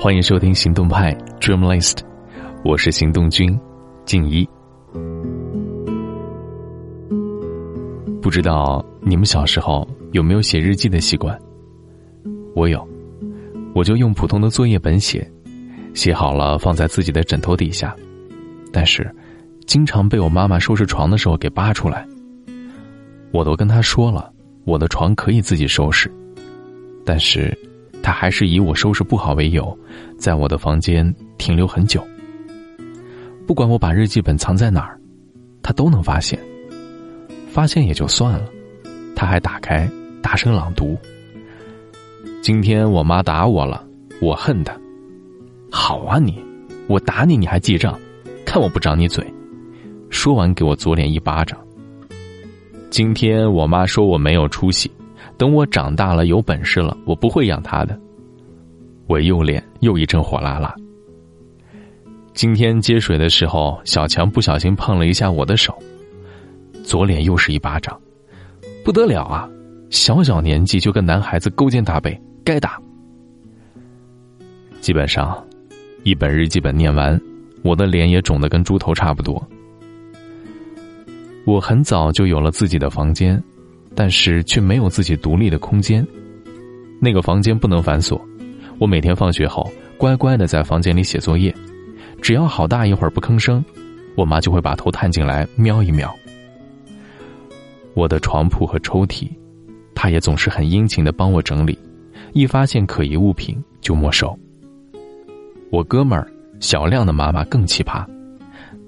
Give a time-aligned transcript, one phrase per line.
[0.00, 1.98] 欢迎收听行动派 Dream List，
[2.64, 3.58] 我是行动君
[4.04, 4.48] 静一。
[8.22, 11.36] 不知道你们小时候有没有写日记的习惯？
[12.54, 12.88] 我有，
[13.74, 15.28] 我就用普通的作业本写，
[15.94, 17.92] 写好了放在自己的枕头底下，
[18.72, 19.12] 但是
[19.66, 22.06] 经常被我妈妈收拾床的时候给扒出来。
[23.32, 24.32] 我都跟她说了，
[24.64, 26.08] 我的床可以自己收拾，
[27.04, 27.52] 但是。
[28.08, 29.78] 他还是以我收拾不好为由，
[30.16, 32.02] 在我的房间停留很久。
[33.46, 34.98] 不管我把日记本藏在哪儿，
[35.62, 36.40] 他都能发现。
[37.50, 38.48] 发现也就算了，
[39.14, 39.86] 他还打开，
[40.22, 40.96] 大声朗读。
[42.40, 43.86] 今天我妈打我了，
[44.22, 44.74] 我恨她。
[45.70, 46.42] 好啊你，
[46.86, 48.00] 我打你你还记账，
[48.46, 49.22] 看我不长你嘴。
[50.08, 51.60] 说完给我左脸一巴掌。
[52.88, 54.90] 今天我妈说我没有出息。
[55.38, 57.98] 等我长大了有本事了，我不会养他的。
[59.06, 60.74] 我右脸又一阵火辣辣。
[62.34, 65.76] 今天接水的时候，小强不小心碰了一下我的手，
[66.84, 67.98] 左脸又是一巴掌，
[68.84, 69.48] 不得了啊！
[69.90, 72.78] 小小年纪就跟男孩子勾肩搭背，该打。
[74.80, 75.42] 基本上，
[76.02, 77.18] 一本日记本念完，
[77.62, 79.42] 我的脸也肿得跟猪头差不多。
[81.46, 83.42] 我很早就有了自己的房间。
[83.98, 86.06] 但是却没有自己独立的空间，
[87.00, 88.24] 那个房间不能反锁。
[88.78, 91.52] 我每天放学后乖乖的在房间里写作业，
[92.22, 93.64] 只要好大一会儿不吭声，
[94.14, 96.14] 我妈就会把头探进来瞄一瞄。
[97.94, 99.28] 我的床铺和抽屉，
[99.96, 101.76] 她也总是很殷勤的帮我整理，
[102.34, 104.38] 一发现可疑物品就没收。
[105.72, 108.06] 我哥们儿小亮的妈妈更奇葩，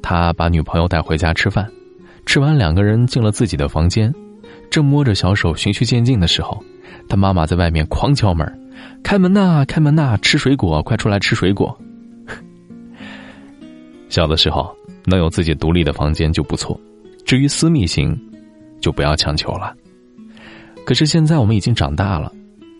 [0.00, 1.68] 他把女朋友带回家吃饭，
[2.26, 4.14] 吃完两个人进了自己的房间。
[4.70, 6.62] 正摸着小手循序渐进的时候，
[7.08, 8.46] 他妈妈在外面狂敲门
[9.02, 11.76] ：“开门呐，开门呐，吃水果，快出来吃水果。
[14.08, 16.78] ”小的时候能有自己独立的房间就不错，
[17.24, 18.18] 至于私密性，
[18.80, 19.74] 就不要强求了。
[20.84, 22.32] 可是现在我们已经长大了，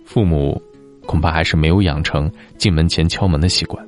[0.04, 0.60] 父母
[1.06, 3.84] 恐怕还是没有养成进门前敲门的习惯，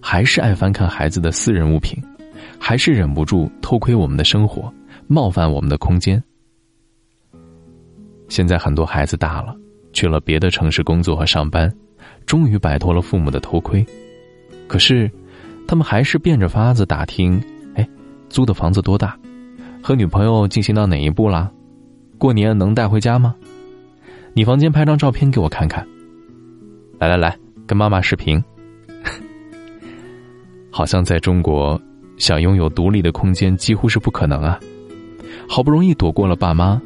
[0.00, 1.96] 还是爱翻看孩子的私人物品，
[2.58, 4.72] 还是忍不住偷窥我们的生活，
[5.06, 6.22] 冒犯我们的空间。
[8.28, 9.56] 现在很多孩子大了，
[9.92, 11.72] 去了别的城市工作和上班，
[12.26, 13.84] 终于摆脱了父母的偷窥。
[14.66, 15.10] 可是，
[15.66, 17.42] 他们还是变着法子打听：
[17.74, 17.88] 哎，
[18.28, 19.18] 租的房子多大？
[19.82, 21.50] 和女朋友进行到哪一步啦？
[22.18, 23.34] 过年能带回家吗？
[24.34, 25.86] 你房间拍张照片给我看看。
[26.98, 27.36] 来来来，
[27.66, 28.42] 跟妈妈视频。
[30.70, 31.80] 好像在中国，
[32.18, 34.60] 想拥有独立的空间几乎是不可能啊！
[35.48, 36.80] 好不容易躲过了爸妈。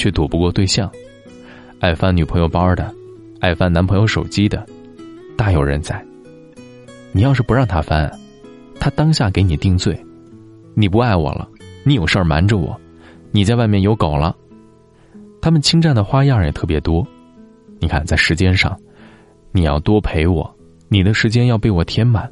[0.00, 0.90] 却躲不过对象，
[1.78, 2.90] 爱翻女朋友包的，
[3.38, 4.66] 爱翻男朋友手机的，
[5.36, 6.02] 大有人在。
[7.12, 8.10] 你要是不让他翻，
[8.80, 10.02] 他当下给你定罪。
[10.72, 11.46] 你不爱我了，
[11.84, 12.74] 你有事儿瞒着我，
[13.30, 14.34] 你在外面有狗了。
[15.42, 17.06] 他们侵占的花样也特别多。
[17.78, 18.74] 你看，在时间上，
[19.52, 20.50] 你要多陪我，
[20.88, 22.26] 你的时间要被我填满，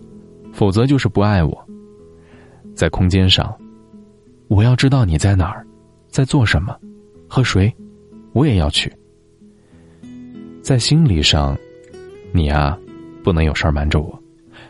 [0.54, 1.68] 否则就是不爱我。
[2.74, 3.54] 在空间上，
[4.48, 5.66] 我要知道你在哪儿，
[6.08, 6.74] 在做什么。
[7.28, 7.72] 和谁，
[8.32, 8.92] 我也要去。
[10.62, 11.56] 在心理上，
[12.32, 12.76] 你啊，
[13.22, 14.22] 不能有事儿瞒着我，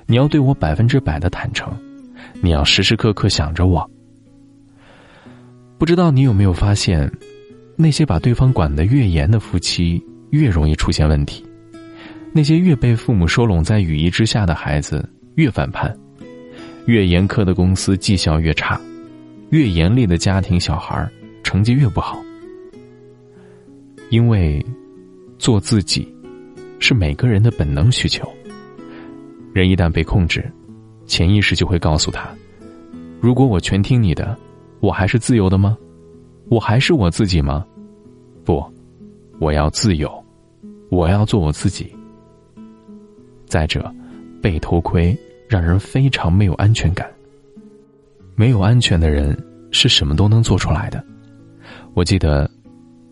[0.07, 1.73] 你要对我百分之百的坦诚，
[2.41, 3.89] 你要时时刻刻想着我。
[5.79, 7.11] 不知道你有没有发现，
[7.77, 11.43] 那些把对方管得越严的夫妻，越容易出现问题；
[12.33, 15.89] 那些越被父母收拢在羽翼之下的孩子，越反叛；
[16.87, 18.77] 越严苛的公司绩效越差；
[19.51, 21.09] 越严厉的家庭小孩
[21.45, 22.21] 成绩越不好。
[24.11, 24.65] 因为，
[25.39, 26.09] 做自己，
[26.79, 28.27] 是每个人的本能需求。
[29.53, 30.51] 人一旦被控制，
[31.05, 32.31] 潜意识就会告诉他：
[33.21, 34.35] 如果我全听你的，
[34.81, 35.77] 我还是自由的吗？
[36.49, 37.67] 我还是我自己吗？
[38.45, 38.65] 不，
[39.39, 40.11] 我要自由，
[40.91, 41.95] 我要做我自己。
[43.47, 43.95] 再者，
[44.41, 45.15] 被偷窥
[45.47, 47.07] 让人非常没有安全感。
[48.35, 49.37] 没有安全的人
[49.71, 51.05] 是什么都能做出来的。
[51.93, 52.51] 我记得。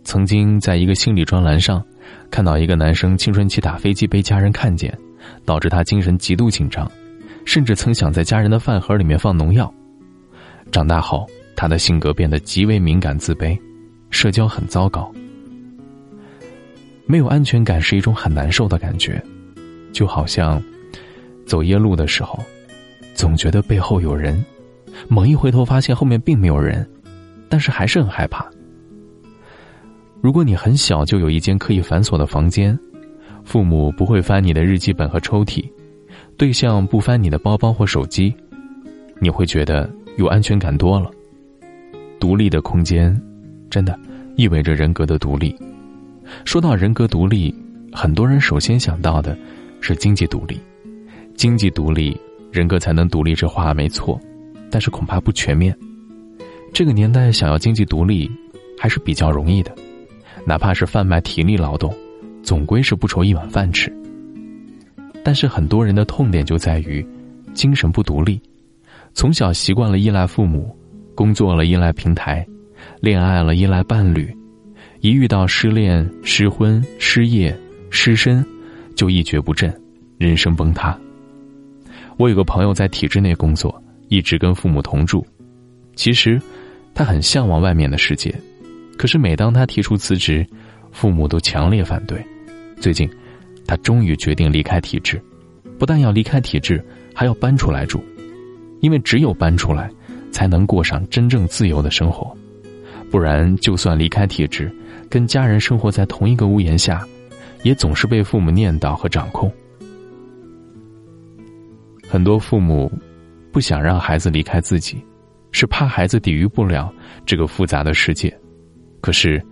[0.07, 1.85] 曾经在一个心理专栏上，
[2.31, 4.97] 看到一个男生青春期打飞机被家人看见，
[5.45, 6.89] 导致他精神极度紧张，
[7.45, 9.71] 甚至曾想在家人的饭盒里面放农药。
[10.71, 11.27] 长大后，
[11.57, 13.59] 他的性格变得极为敏感自卑，
[14.09, 15.13] 社交很糟糕。
[17.05, 19.21] 没有安全感是一种很难受的感觉，
[19.93, 20.63] 就好像
[21.47, 22.39] 走夜路的时候，
[23.13, 24.43] 总觉得背后有人，
[25.09, 26.89] 猛一回头发现后面并没有人，
[27.49, 28.49] 但是还是很害怕。
[30.21, 32.77] 如果你很小就有一间可以反锁的房间，
[33.45, 35.65] 父母不会翻你的日记本和抽屉，
[36.37, 38.35] 对象不翻你的包包或手机，
[39.21, 41.11] 你会觉得有安全感多了。
[42.19, 43.15] 独立的空间，
[43.71, 43.97] 真的
[44.37, 45.55] 意味着人格的独立。
[46.45, 47.55] 说到人格独立，
[47.93, 49.39] 很多人首先想到的
[49.81, 50.59] 是经济独立。
[51.37, 52.19] 经济独立，
[52.51, 54.19] 人格才能独立，这话没错，
[54.71, 55.77] 但是恐怕不全面。
[56.73, 58.29] 这个年代想要经济独立，
[58.79, 59.73] 还是比较容易的，
[60.47, 61.93] 哪怕是贩卖体力劳动，
[62.43, 63.93] 总归是不愁一碗饭吃。
[65.25, 67.05] 但是很多人的痛点就在于，
[67.53, 68.41] 精神不独立，
[69.13, 70.75] 从小习惯了依赖父母，
[71.17, 72.47] 工作了依赖平台，
[73.01, 74.33] 恋爱了依赖伴侣，
[75.01, 77.55] 一遇到失恋、失婚、失业、
[77.91, 78.47] 失身，
[78.95, 79.75] 就一蹶不振，
[80.17, 80.97] 人生崩塌。
[82.19, 85.27] 我有个朋友在体制内工作，一直跟父母同住，
[85.97, 86.41] 其实
[86.95, 88.33] 他很向往外面的世界，
[88.97, 90.47] 可是每当他提出辞职，
[90.93, 92.25] 父母都强烈反对。
[92.81, 93.11] 最近。
[93.69, 95.21] 他终于决定离开体制，
[95.77, 96.81] 不但要离开体制，
[97.13, 98.01] 还要搬出来住，
[98.79, 99.91] 因为只有搬出来，
[100.31, 102.33] 才能过上真正自由的生活，
[103.11, 104.73] 不然就算离开体制，
[105.11, 107.05] 跟家人生活在同一个屋檐下，
[107.65, 109.53] 也总是被父母念叨和掌控。
[112.09, 112.89] 很多父母
[113.51, 115.05] 不想让孩子离开自己，
[115.51, 116.95] 是怕孩子抵御不了
[117.27, 118.33] 这个复杂的世界，
[119.01, 119.45] 可是，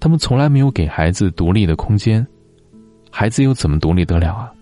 [0.00, 2.26] 他们从来没有给孩子独立的空间。
[3.10, 4.52] 孩子又怎么独立得了啊？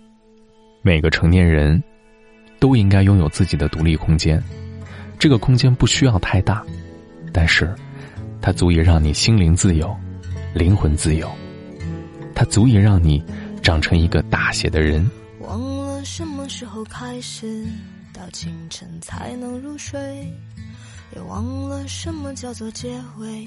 [0.82, 1.82] 每个成年人，
[2.60, 4.42] 都应该拥有自己的独立空间。
[5.18, 6.62] 这个空间不需要太大，
[7.32, 7.74] 但是，
[8.40, 9.96] 它足以让你心灵自由，
[10.54, 11.30] 灵魂自由。
[12.34, 13.22] 它足以让你
[13.62, 15.08] 长成一个大写的人。
[15.40, 17.64] 忘了什么时候开始，
[18.12, 19.98] 到清晨才能入睡，
[21.14, 23.46] 也忘了什么叫做结尾，